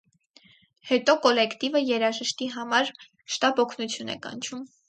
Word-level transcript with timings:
Հետո 0.91 1.15
կոլեկտիվը 1.25 1.83
երաժիշտի 1.89 2.49
համար 2.57 2.93
շտապ 3.37 3.63
օգնություն 3.67 4.15
է 4.17 4.21
կանչում։ 4.29 4.69